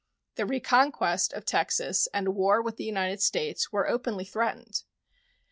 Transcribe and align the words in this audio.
The 0.33 0.47
reconquest 0.47 1.31
of 1.33 1.45
Texas 1.45 2.07
and 2.11 2.35
war 2.35 2.59
with 2.59 2.77
the 2.77 2.83
United 2.83 3.21
States 3.21 3.71
were 3.71 3.87
openly 3.87 4.25
threatened. 4.25 4.81